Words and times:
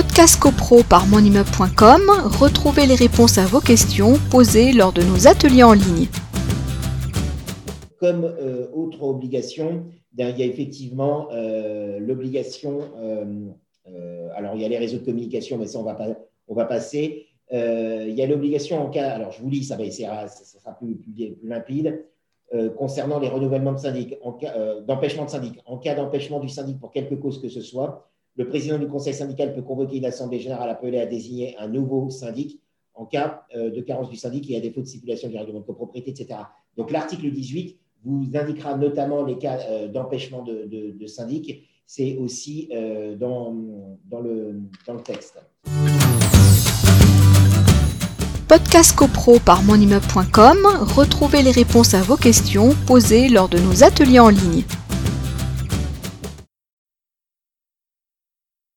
Podcast 0.00 0.38
CoPro 0.38 0.84
par 0.88 1.08
monimmeuble.com, 1.08 2.02
retrouvez 2.38 2.86
les 2.86 2.94
réponses 2.94 3.36
à 3.36 3.46
vos 3.46 3.58
questions 3.58 4.12
posées 4.30 4.72
lors 4.72 4.92
de 4.92 5.02
nos 5.02 5.26
ateliers 5.26 5.64
en 5.64 5.72
ligne. 5.72 6.06
Comme 7.98 8.22
euh, 8.22 8.68
autre 8.72 9.02
obligation, 9.02 9.86
ben, 10.12 10.28
il 10.28 10.38
y 10.38 10.44
a 10.44 10.46
effectivement 10.46 11.26
euh, 11.32 11.98
l'obligation, 11.98 12.82
euh, 12.96 14.28
alors 14.36 14.54
il 14.54 14.62
y 14.62 14.64
a 14.64 14.68
les 14.68 14.78
réseaux 14.78 14.98
de 14.98 15.04
communication, 15.04 15.58
mais 15.58 15.66
ça 15.66 15.80
on 15.80 15.82
va, 15.82 15.94
pas, 15.94 16.06
on 16.46 16.54
va 16.54 16.64
passer. 16.64 17.26
il 17.50 18.14
y 18.14 18.22
a 18.22 18.26
l'obligation 18.28 18.80
en 18.80 18.90
cas, 18.90 19.10
alors 19.10 19.32
je 19.32 19.42
vous 19.42 19.50
lis, 19.50 19.64
ça, 19.64 19.76
va, 19.76 19.90
ça, 19.90 20.28
sera 20.28 20.78
plus, 20.78 20.94
plus, 20.94 21.34
limpide, 21.42 22.04
concernant 22.76 23.18
les 23.18 23.28
renouvellements 23.28 23.72
de 23.72 23.78
syndic, 23.78 24.16
d'empêchement 24.86 25.24
de 25.24 25.30
syndic. 25.30 25.58
En 25.66 25.76
cas 25.78 25.96
d'empêchement 25.96 26.38
du 26.38 26.48
syndic 26.48 26.78
pour 26.78 26.92
quelque 26.92 27.16
cause 27.16 27.42
que 27.42 27.48
ce 27.48 27.62
soit, 27.62 28.08
le 28.38 28.48
président 28.48 28.78
du 28.78 28.88
conseil 28.88 29.12
syndical 29.12 29.54
peut 29.54 29.62
convoquer 29.62 29.98
une 29.98 30.06
assemblée 30.06 30.38
générale 30.38 30.70
appelée 30.70 31.00
à 31.00 31.06
désigner 31.06 31.56
un 31.58 31.68
nouveau 31.68 32.08
syndic 32.08 32.62
en 32.94 33.04
cas 33.04 33.44
de 33.54 33.80
carence 33.80 34.08
du 34.08 34.16
syndic 34.16 34.50
et 34.50 34.56
à 34.56 34.60
défaut 34.60 34.80
de 34.80 34.86
stipulation 34.86 35.28
du 35.28 35.36
règlement 35.36 35.60
de 35.60 35.64
copropriété, 35.64 36.10
etc. 36.10 36.40
Donc 36.76 36.90
l'article 36.90 37.30
18 37.30 37.78
vous 38.04 38.26
indiquera 38.34 38.76
notamment 38.76 39.24
les 39.24 39.38
cas 39.38 39.58
euh, 39.68 39.88
d'empêchement 39.88 40.42
de, 40.42 41.06
syndic. 41.06 41.64
C'est 41.86 42.16
aussi 42.16 42.68
euh, 42.72 43.16
dans, 43.16 43.54
dans, 44.04 44.20
le, 44.20 44.60
dans 44.86 44.94
le 44.94 45.00
texte. 45.00 45.38
Podcast 48.46 48.96
CoPro 48.96 49.38
par 49.40 49.62
monimmeuble.com, 49.62 50.58
retrouvez 50.96 51.42
les 51.42 51.50
réponses 51.50 51.92
à 51.94 52.00
vos 52.00 52.16
questions 52.16 52.70
posées 52.86 53.28
lors 53.28 53.48
de 53.48 53.58
nos 53.58 53.84
ateliers 53.84 54.20
en 54.20 54.30
ligne. 54.30 54.64